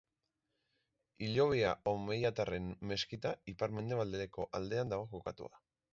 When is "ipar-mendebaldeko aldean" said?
3.55-4.95